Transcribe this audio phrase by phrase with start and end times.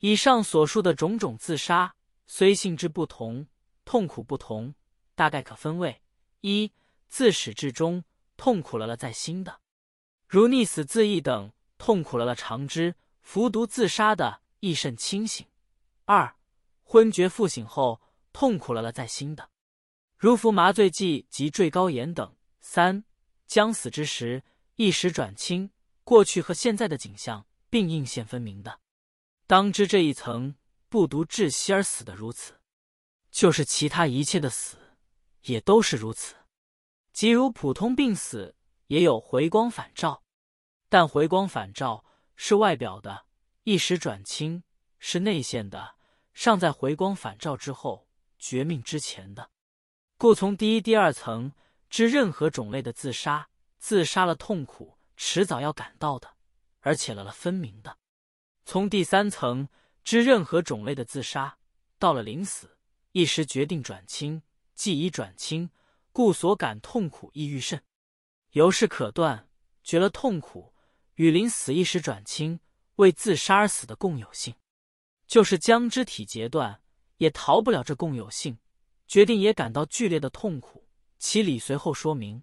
[0.00, 1.94] 以上所述的种种自杀，
[2.26, 3.46] 虽性质不同，
[3.84, 4.74] 痛苦不同，
[5.14, 6.02] 大概可分为：
[6.42, 6.72] 一、
[7.08, 8.04] 自始至终
[8.36, 9.60] 痛苦了了在心的，
[10.28, 15.46] 如溺死自缢等，痛苦了了长知；服毒自杀的，亦甚清醒；
[16.04, 16.36] 二、
[16.82, 18.02] 昏厥复醒后
[18.32, 19.48] 痛苦了了在心的，
[20.18, 23.04] 如服麻醉剂及坠高岩等；三、
[23.46, 24.44] 将死之时
[24.74, 25.70] 一时转清，
[26.04, 28.80] 过去和现在的景象并映现分明的。
[29.48, 30.56] 当知这一层
[30.88, 32.60] 不独窒息而死的如此，
[33.30, 34.76] 就是其他一切的死
[35.42, 36.34] 也都是如此。
[37.12, 38.56] 即如普通病死
[38.88, 40.24] 也有回光返照，
[40.88, 42.04] 但回光返照
[42.34, 43.26] 是外表的，
[43.62, 44.64] 一时转清
[44.98, 45.94] 是内现的，
[46.34, 49.50] 尚在回光返照之后绝命之前的。
[50.18, 51.52] 故从第一、第二层
[51.88, 56.36] 知任何种类的自杀，自杀了痛苦迟早要感到的，
[56.80, 57.96] 而且了了分明的。
[58.66, 59.68] 从第三层
[60.02, 61.56] 知任何种类的自杀，
[62.00, 62.76] 到了临死，
[63.12, 64.42] 一时决定转轻，
[64.74, 65.70] 既已转轻，
[66.10, 67.80] 故所感痛苦亦愈甚。
[68.50, 69.48] 由是可断，
[69.84, 70.74] 绝了痛苦
[71.14, 72.58] 与临死一时转轻，
[72.96, 74.56] 为自杀而死的共有性，
[75.28, 76.82] 就是将肢体截断，
[77.18, 78.58] 也逃不了这共有性。
[79.06, 80.88] 决定也感到剧烈的痛苦，
[81.20, 82.42] 其理随后说明。